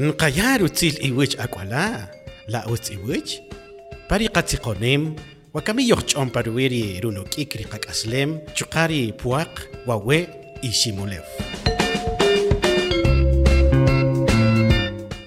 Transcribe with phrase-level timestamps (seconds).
[0.00, 2.10] نقيار وتسيل إيوج أكوالا
[2.48, 3.34] لا أوت إيوج
[4.10, 5.16] طريقة تقونيم
[5.54, 10.26] وكمي يخجون برويري رونو كيكري قاك أسلم شقاري بواق ووي
[10.64, 11.24] إيشيموليف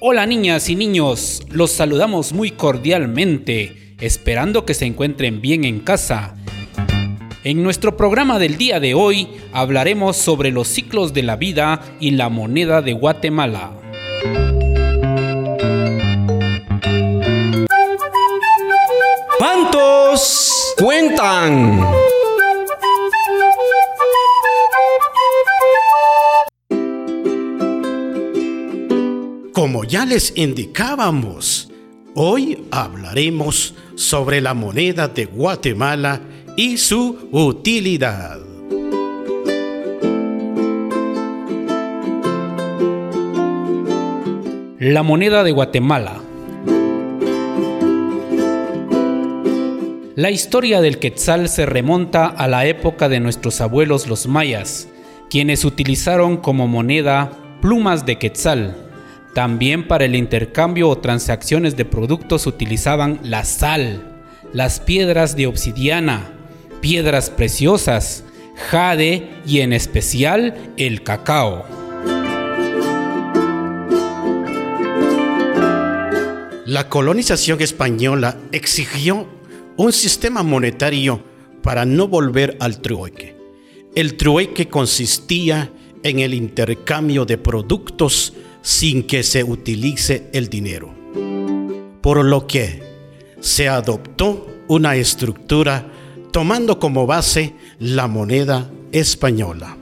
[0.10, 6.38] Hola niñas y niños, los saludamos muy cordialmente, esperando que se encuentren bien en casa.
[7.44, 12.12] En nuestro programa del día de hoy hablaremos sobre los ciclos de la vida y
[12.12, 13.74] la moneda de Guatemala.
[19.43, 21.81] ¿Cuántos cuentan?
[29.53, 31.73] Como ya les indicábamos,
[32.15, 36.21] hoy hablaremos sobre la moneda de Guatemala
[36.57, 38.39] y su utilidad.
[44.79, 46.22] La moneda de Guatemala.
[50.15, 54.87] La historia del quetzal se remonta a la época de nuestros abuelos los mayas,
[55.31, 57.33] quienes utilizaron como moneda
[57.63, 58.77] plumas de quetzal.
[59.35, 64.03] También para el intercambio o transacciones de productos utilizaban la sal,
[64.53, 66.31] las piedras de obsidiana,
[66.83, 68.25] piedras preciosas,
[68.69, 71.65] jade y en especial el cacao.
[76.67, 79.27] La colonización española exigió
[79.77, 81.23] un sistema monetario
[81.63, 83.37] para no volver al trueque.
[83.95, 85.71] El trueque consistía
[86.03, 90.95] en el intercambio de productos sin que se utilice el dinero.
[92.01, 92.83] Por lo que
[93.41, 95.87] se adoptó una estructura
[96.33, 99.77] tomando como base la moneda española.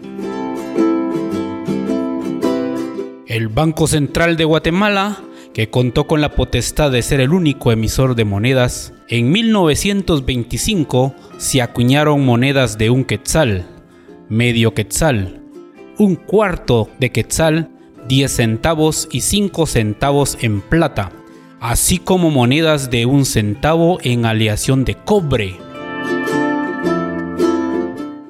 [3.27, 5.23] El Banco Central de Guatemala,
[5.55, 11.61] que contó con la potestad de ser el único emisor de monedas, en 1925 se
[11.61, 13.67] acuñaron monedas de un quetzal,
[14.29, 15.43] medio quetzal,
[15.99, 17.71] un cuarto de quetzal,
[18.07, 21.11] 10 centavos y 5 centavos en plata,
[21.59, 25.57] así como monedas de un centavo en aleación de cobre.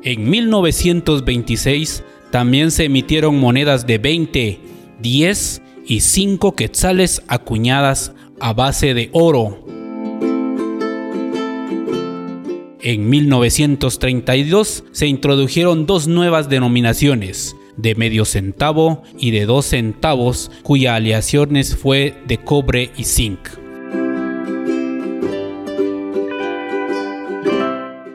[0.03, 4.61] En 1926 también se emitieron monedas de 20,
[4.99, 9.80] 10 y 5 quetzales acuñadas a base de oro.
[12.83, 20.95] En 1932 se introdujeron dos nuevas denominaciones, de medio centavo y de dos centavos, cuya
[20.95, 23.39] aleaciones fue de cobre y zinc.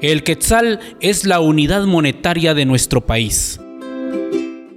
[0.01, 3.59] El quetzal es la unidad monetaria de nuestro país.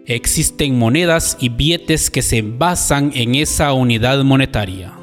[0.04, 4.97] Existen monedas y billetes que se basan en esa unidad monetaria.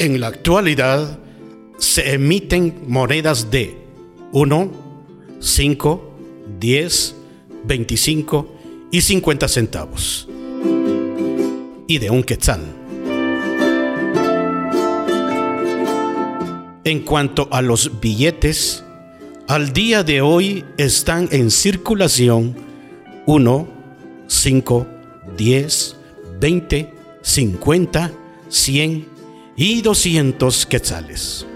[0.00, 1.18] En la actualidad
[1.76, 3.76] se emiten monedas de
[4.32, 4.70] 1,
[5.40, 6.14] 5,
[6.58, 7.14] 10,
[7.64, 8.56] 25
[8.90, 10.26] y 50 centavos.
[11.86, 12.62] Y de un quetzal.
[16.84, 18.82] En cuanto a los billetes,
[19.48, 22.56] al día de hoy están en circulación
[23.26, 23.68] 1,
[24.28, 24.86] 5,
[25.36, 25.96] 10,
[26.40, 26.90] 20,
[27.20, 28.12] 50,
[28.48, 29.19] 100
[29.56, 31.46] y 200 quetzales.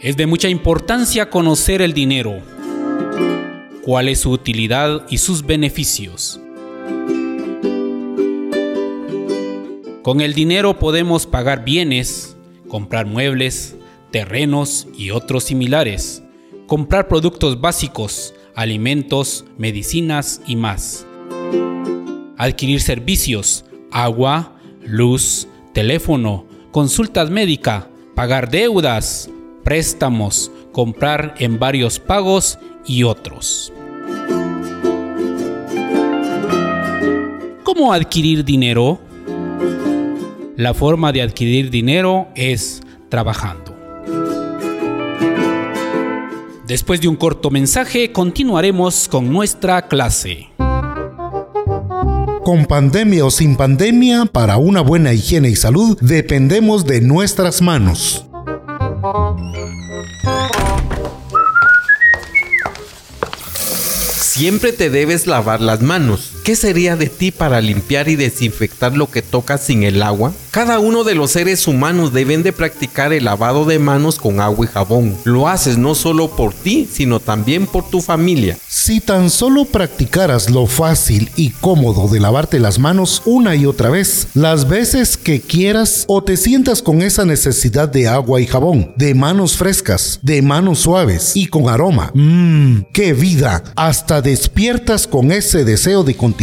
[0.00, 2.42] Es de mucha importancia conocer el dinero,
[3.82, 6.40] cuál es su utilidad y sus beneficios.
[10.02, 12.36] Con el dinero podemos pagar bienes,
[12.68, 13.76] comprar muebles,
[14.10, 16.22] terrenos y otros similares,
[16.66, 21.06] comprar productos básicos, alimentos, medicinas y más.
[22.36, 23.64] Adquirir servicios,
[23.94, 24.52] agua,
[24.82, 29.30] luz, teléfono, consultas médicas, pagar deudas,
[29.62, 33.72] préstamos, comprar en varios pagos y otros.
[37.62, 38.98] ¿Cómo adquirir dinero?
[40.56, 43.74] La forma de adquirir dinero es trabajando.
[46.66, 50.53] Después de un corto mensaje, continuaremos con nuestra clase.
[52.44, 58.26] Con pandemia o sin pandemia, para una buena higiene y salud dependemos de nuestras manos.
[64.20, 66.33] Siempre te debes lavar las manos.
[66.44, 70.34] ¿Qué sería de ti para limpiar y desinfectar lo que tocas sin el agua?
[70.50, 74.66] Cada uno de los seres humanos deben de practicar el lavado de manos con agua
[74.66, 75.16] y jabón.
[75.24, 78.58] Lo haces no solo por ti, sino también por tu familia.
[78.68, 83.88] Si tan solo practicaras lo fácil y cómodo de lavarte las manos una y otra
[83.88, 88.92] vez, las veces que quieras o te sientas con esa necesidad de agua y jabón,
[88.96, 95.32] de manos frescas, de manos suaves y con aroma, mmm, qué vida, hasta despiertas con
[95.32, 96.33] ese deseo de continuar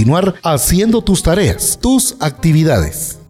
[0.43, 3.20] haciendo tus tareas, tus actividades.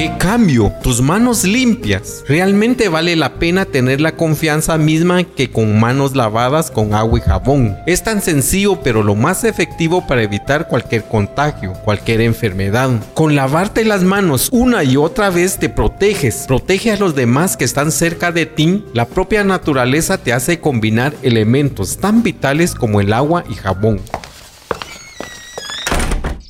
[0.00, 0.72] ¡Qué cambio!
[0.82, 2.24] Tus manos limpias.
[2.26, 7.20] Realmente vale la pena tener la confianza misma que con manos lavadas con agua y
[7.20, 7.76] jabón.
[7.86, 12.88] Es tan sencillo pero lo más efectivo para evitar cualquier contagio, cualquier enfermedad.
[13.12, 16.46] Con lavarte las manos una y otra vez te proteges.
[16.48, 18.82] Protege a los demás que están cerca de ti.
[18.94, 24.00] La propia naturaleza te hace combinar elementos tan vitales como el agua y jabón.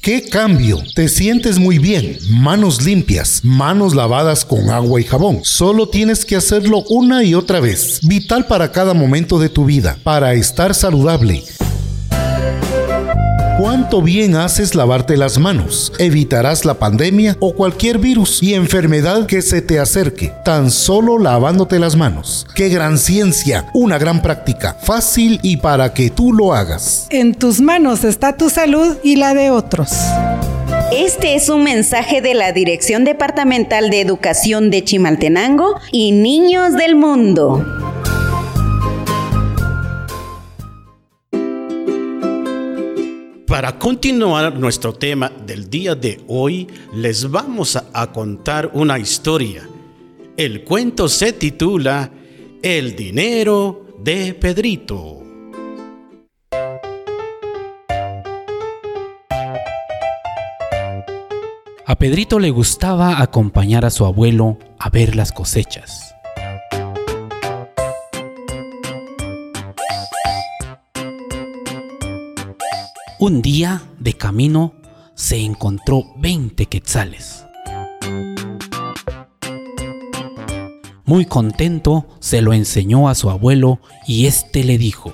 [0.01, 0.79] ¡Qué cambio!
[0.95, 2.17] Te sientes muy bien.
[2.31, 5.41] Manos limpias, manos lavadas con agua y jabón.
[5.43, 8.01] Solo tienes que hacerlo una y otra vez.
[8.05, 11.45] Vital para cada momento de tu vida, para estar saludable.
[13.59, 15.93] ¿Cuánto bien haces lavarte las manos?
[15.99, 21.79] Evitarás la pandemia o cualquier virus y enfermedad que se te acerque, tan solo lavándote
[21.79, 22.47] las manos.
[22.55, 23.67] ¡Qué gran ciencia!
[23.75, 27.07] Una gran práctica, fácil y para que tú lo hagas.
[27.11, 29.91] En tus manos está tu salud y la de otros.
[30.93, 36.97] Este es un mensaje de la Dirección Departamental de Educación de Chimaltenango y Niños del
[36.97, 37.80] Mundo.
[43.51, 49.69] Para continuar nuestro tema del día de hoy, les vamos a, contar una historia.
[50.37, 52.13] El cuento se titula
[52.63, 55.25] El dinero de Pedrito.
[61.87, 66.15] A Pedrito le gustaba acompañar a su abuelo a ver las cosechas.
[73.23, 74.73] Un día, de camino,
[75.15, 77.45] se encontró 20 quetzales.
[81.05, 85.13] Muy contento, se lo enseñó a su abuelo y éste le dijo,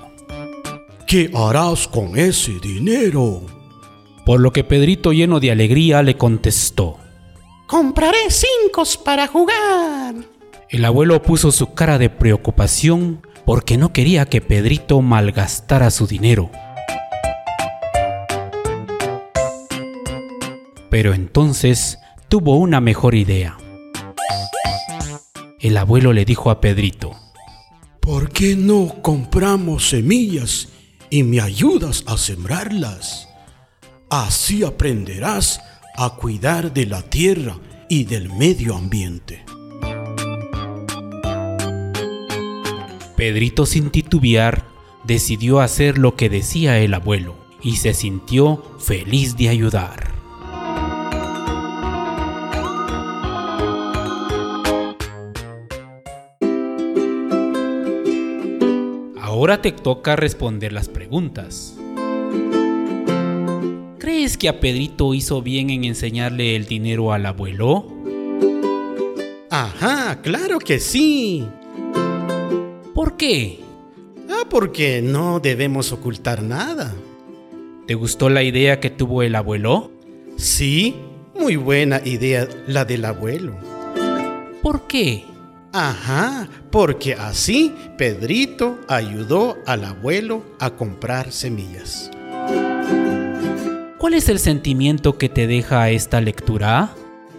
[1.05, 3.41] ¿Qué harás con ese dinero?
[4.25, 6.95] Por lo que Pedrito, lleno de alegría, le contestó,
[7.67, 10.15] Compraré cinco para jugar.
[10.69, 16.49] El abuelo puso su cara de preocupación porque no quería que Pedrito malgastara su dinero.
[20.89, 21.97] Pero entonces
[22.29, 23.57] tuvo una mejor idea.
[25.59, 27.15] El abuelo le dijo a Pedrito,
[27.99, 30.69] ¿Por qué no compramos semillas
[31.09, 33.27] y me ayudas a sembrarlas?
[34.09, 35.59] Así aprenderás
[35.97, 37.57] a cuidar de la tierra
[37.89, 39.43] y del medio ambiente.
[43.17, 44.63] Pedrito sin titubear
[45.03, 50.16] decidió hacer lo que decía el abuelo y se sintió feliz de ayudar.
[59.37, 61.77] Ahora te toca responder las preguntas.
[63.99, 67.85] ¿Crees que a Pedrito hizo bien en enseñarle el dinero al abuelo?
[69.51, 71.47] Ajá, claro que sí.
[72.95, 73.59] ¿Por qué?
[74.27, 76.95] Ah, porque no debemos ocultar nada.
[77.85, 79.91] ¿Te gustó la idea que tuvo el abuelo?
[80.35, 80.95] Sí,
[81.39, 83.55] muy buena idea la del abuelo.
[84.63, 85.25] ¿Por qué?
[85.73, 92.11] Ajá, porque así Pedrito ayudó al abuelo a comprar semillas.
[93.97, 96.93] ¿Cuál es el sentimiento que te deja esta lectura?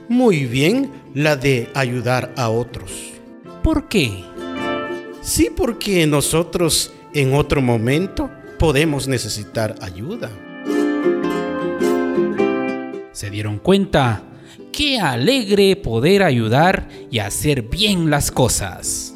[0.08, 2.90] Muy bien, la de ayudar a otros.
[3.62, 4.24] ¿Por qué?
[5.20, 8.28] Sí, porque nosotros en otro momento
[8.58, 10.30] podemos necesitar ayuda.
[13.12, 14.20] ¿Se dieron cuenta?
[14.72, 19.14] Qué alegre poder ayudar y hacer bien las cosas.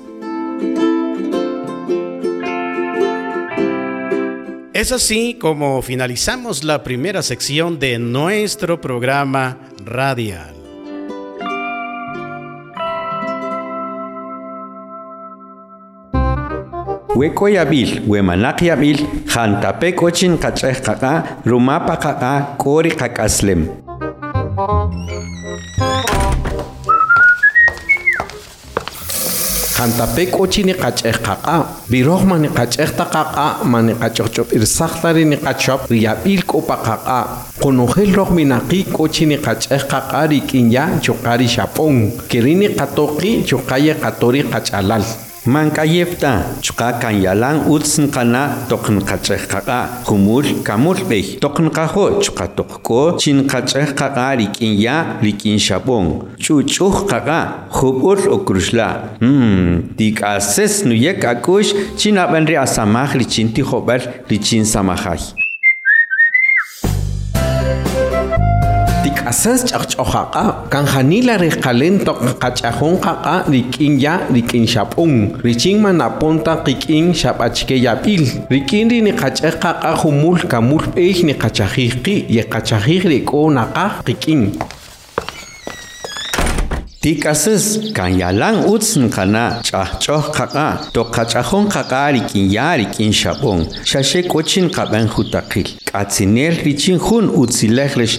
[4.83, 10.57] Es así como finalizamos la primera sección de nuestro programa radial.
[17.15, 20.83] Hueco yabil, huemanac yabil, jantapecochin cachej
[21.45, 23.82] rumapa caca, cori cacaslem.
[29.83, 31.57] Jantapek ochini qach'ej qaqa
[31.91, 37.19] biroj mani qach'ej ta qaqa mani qach'ojch'op irsaqtari ni qachop riyab'il k'upa qaqa.
[37.63, 41.97] Qunujel roj minaqi k'ochini qach'ej qaqa rik'in ya chuqari xap'on.
[42.31, 44.47] Kirini qatoqi chuqaye qatori
[45.43, 52.47] Mankayefta, chuka kan yalan utsin kana tokn kacheh kaka, humul kamul beh, tokn kaho chuka
[52.47, 59.19] tokko, chin kacheh kaka rikin ya, rikin shabong, chuchuh kaka, hubul okrusla.
[59.19, 63.99] Hmm, tik ases nuyek akush, chin abenri asamah richin ti hobel,
[64.31, 65.42] richin samahai.
[69.33, 75.41] Tik'asas ch'aqch'ojaqa kanjanila riqalen toq qach'ajon qaqa rik'in ya rik'in xap'un.
[75.43, 82.43] Richin manaponta qik'in xab'achke yab'il rik'in ri niqach'ej qaqa jumul kamul b'ey niqachajij qi' y
[82.53, 84.43] qachajij rik'o naqaj qik'in.
[87.03, 94.23] Tikasis kan yalan utsin kana chahchoh kaka to kachahon kaka rikin ya rikin shabon shashe
[94.29, 98.19] kochin kaben hutakil katsinel richin hun utsilehlesh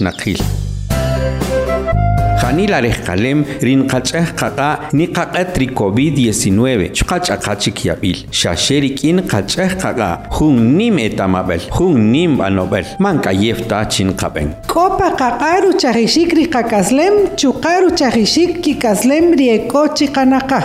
[2.44, 9.22] nakil Janila rejkalem rin kacheh kaka ni kaka tri COVID-19 chukach akachik yabil shasherik in
[9.22, 16.32] kacheh kaka hun nim etamabel hun nim banobel man kayefta chin kaben Kopa kakaru chahishik
[16.32, 20.64] rikakaslem, chukaru chahishik kikaslem rieko chikanakaj.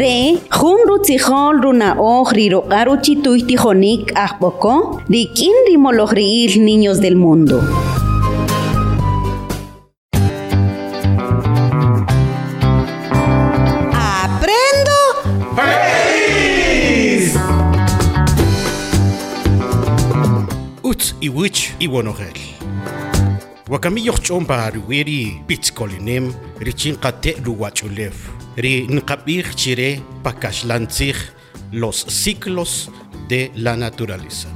[0.00, 7.89] Re, jun rutzijol runa oj riroqaru chituy tijonik ajpoko, rikin rimoloj riil niños del mundo.
[21.30, 22.34] Iwich iwonogel.
[23.68, 28.14] Wakamilloh chompa ruweri pitzkolinem richin kate ruwachulev.
[28.56, 31.14] Ri nkabir chire pakashlantzig
[31.72, 32.90] los ciclos
[33.28, 34.48] de la naturaleza.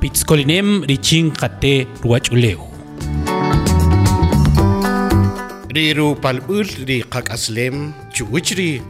[0.00, 2.70] Pitzkolinem richin kate ruachuleu.
[5.74, 8.82] Riru palbul ri kakaslem chuwich ri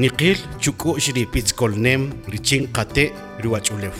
[0.00, 3.94] niqil chuku'x ri pitzkolnem ri chinqate' ri wach'ulew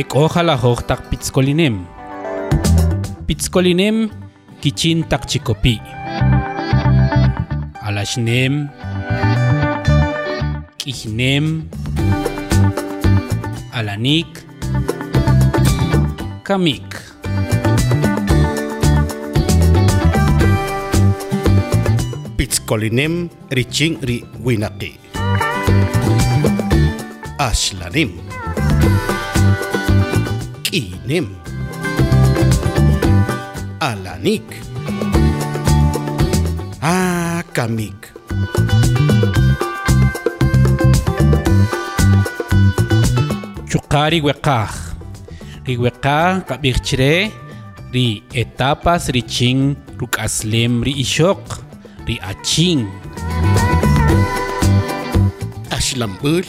[0.00, 1.76] ek'o jalajoj taq pitzkolinem
[3.26, 3.96] pitzkolinem
[4.62, 5.80] kichin taq chikopi'
[7.86, 8.54] alaxnem
[10.80, 11.46] k'ijnem
[13.76, 14.46] alanik.
[16.44, 17.05] Kamik.
[22.36, 24.92] Pitzkolinem richin ri winaki.
[27.40, 28.20] Ashlanim.
[30.60, 31.32] Kinem.
[33.80, 34.44] Alanik.
[36.84, 38.12] Akamik.
[43.64, 44.76] Chukari wekaj.
[45.64, 47.32] Ri wekaj kabirchire.
[47.96, 51.65] Ri etapas richin rukaslem ri ishok.
[52.06, 52.86] Ri aching.
[55.74, 56.46] Ashlambul.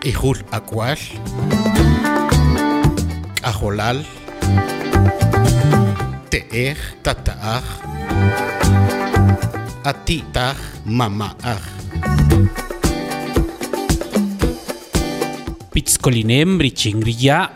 [0.00, 0.96] Ihul akwal.
[3.44, 4.00] Aholal.
[6.32, 7.68] Teer tataach.
[9.84, 11.68] Atitach mamaach.
[15.68, 17.52] Pitzkolinem richin riya.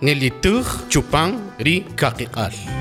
[0.00, 2.77] Nelituch chupang ri kakikal.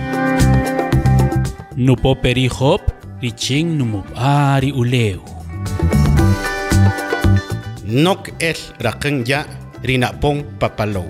[1.77, 2.81] Nupo perihop
[3.21, 5.21] richin numubari uleu.
[7.85, 9.45] Nok el rakengya
[9.85, 11.05] rinapong papalow.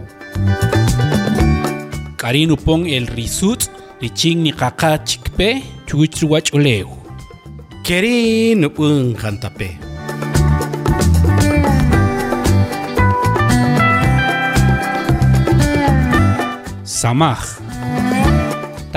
[2.19, 3.71] Karinupong el risut
[4.03, 6.91] richin ni kaka chikpe chuguchruwach uleu.
[7.87, 9.79] Keri nupung kantape.
[16.83, 17.66] Samach.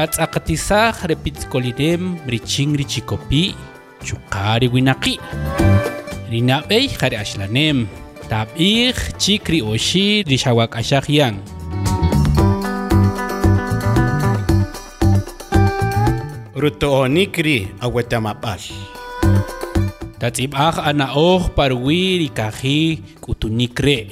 [0.00, 3.52] tatsakatisa jarepitzikolidem richin richikopi
[4.00, 5.20] chukari winaki
[6.32, 7.84] rinabey jare axlanem
[8.32, 11.36] tab'ij chikri oxi rixawak'axaj yan
[16.56, 18.64] ruto'onikri awetamab'al
[20.16, 24.08] tatz'ib'aj oh parwi rikaji k'utunik re'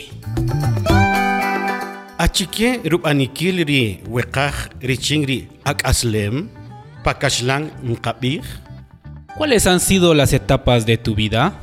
[2.18, 6.50] Achique rubanikil ri wekaj richingri ak aslem,
[7.06, 8.42] pakashlang nkabir.
[9.38, 11.54] ¿Cuáles han sido las etapas de tu vida?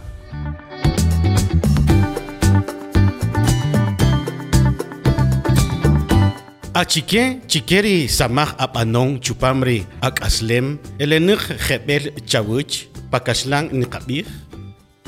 [6.72, 14.24] Achique chikeri samah apanong chupamri ak aslem, elenik jebel chawuch, pakashlang nkabir.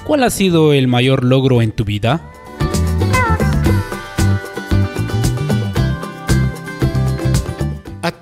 [0.03, 2.19] ¿Cuál ha sido el mayor logro en tu vida?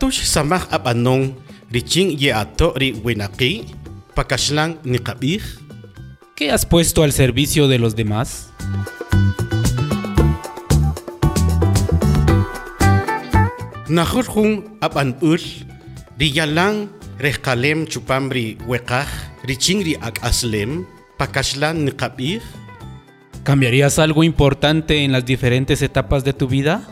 [0.06, 1.34] Atush samah apanong
[1.74, 3.74] riching ye ato ri winaki.
[6.38, 8.54] ¿Qué has puesto al servicio de los demás?
[15.26, 15.42] Ul,
[17.90, 18.58] chupamri
[19.42, 20.86] richingri ak aslem,
[21.18, 21.90] pakashlan.
[23.44, 26.86] ¿Cambiarías algo importante en las diferentes etapas de tu vida?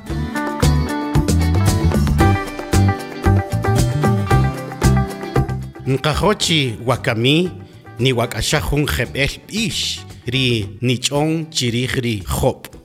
[5.88, 7.52] Nkahochi wakami,
[8.00, 12.68] ni wakashahung jebel ish, ri nichong chirihri hop.
[12.68, 12.83] Please,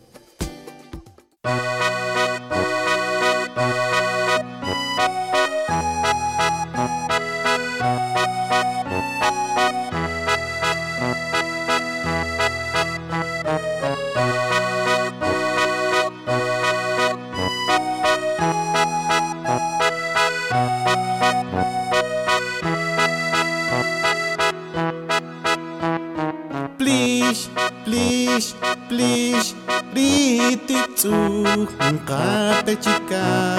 [32.05, 33.57] κάτε τσικά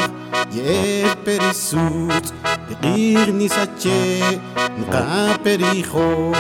[0.50, 2.26] και περισσούτ
[2.82, 4.22] γύρνησα και
[4.90, 6.32] κα περιχώ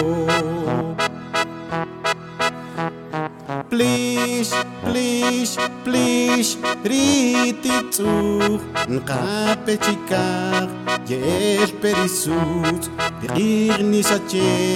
[3.69, 4.49] Πλείς,
[4.83, 8.61] πλείς, πλείς ρίτι τσούχ
[9.03, 10.69] κα πετσικά
[11.03, 11.17] και
[11.81, 12.83] περισσούτ
[13.33, 14.75] γύρνησα και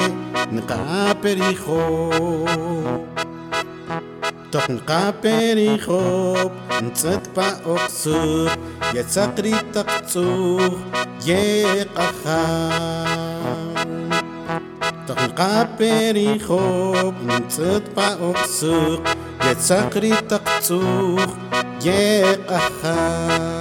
[0.65, 2.09] κα περιχώ
[4.53, 8.51] تقنقابيري خوب نتبع أقصور
[8.93, 10.73] يتقري تقصوخ
[11.25, 12.93] يقخام
[15.07, 19.03] تقنقابيري خوب نتبع أقصور
[19.45, 21.29] يتقري تقصوخ
[22.49, 23.52] قخام.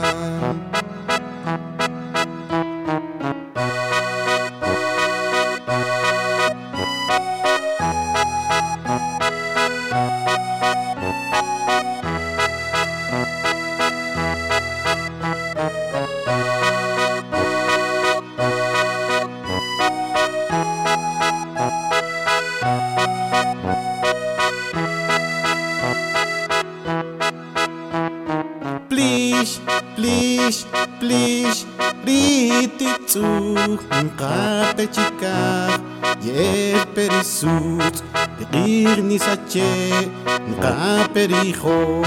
[34.03, 35.81] נקפצ'יקח
[36.23, 38.03] יפריסות
[38.39, 40.01] דגיר ניסצ'ה
[40.49, 42.03] נקפריחו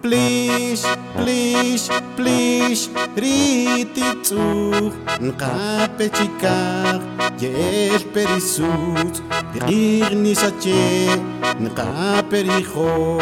[0.00, 0.82] פליש,
[1.16, 6.96] פליש, פליש, ריטיצוך נקפצ'יקח
[7.40, 9.20] יפריסות
[9.54, 11.14] דגיר ניסצ'ה
[11.60, 13.18] נקפריחו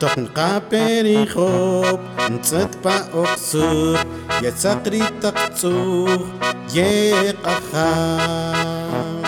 [0.00, 3.98] تقنقا بيري خوب نصد با أقصور
[4.42, 6.20] يا سقري تقصوخ
[6.74, 9.24] يق أخام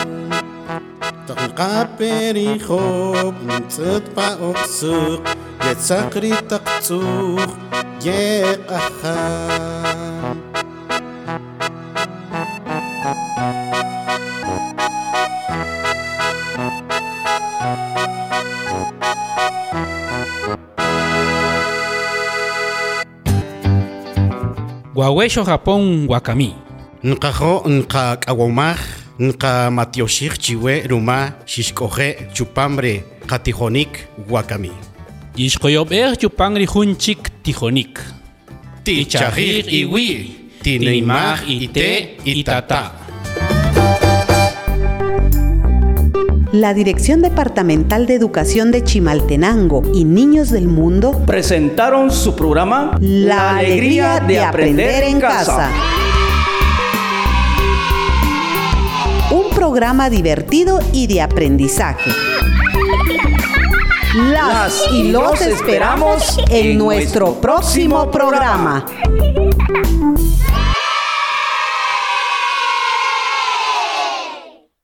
[1.28, 5.22] تقنقا بيري خوب نصد با أقصور
[5.64, 7.50] يا سقري تقصوخ
[8.04, 9.85] يق أخام
[25.06, 26.54] Guahuecho Japón Wakami.
[27.02, 28.78] Nkajo nka kawomaj,
[29.18, 34.70] nka matioshik chiwe ruma, shishkoje chupambre, katijonik wakami.
[35.36, 38.00] Yishkoyober Chupangri Hunchik Tijonik.
[38.82, 40.30] Tichajir iwi,
[40.62, 43.05] tineimaj ite itata.
[46.60, 53.58] La Dirección Departamental de Educación de Chimaltenango y Niños del Mundo presentaron su programa La
[53.58, 55.70] alegría de aprender en casa.
[59.30, 62.10] Un programa divertido y de aprendizaje.
[64.14, 68.86] Las y los esperamos en nuestro próximo programa.